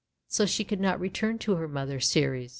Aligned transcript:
So 0.27 0.47
she 0.47 0.63
could 0.63 0.79
not 0.79 0.99
return 0.99 1.37
to 1.37 1.57
her 1.57 1.67
mother 1.67 1.99
Ceres! 1.99 2.49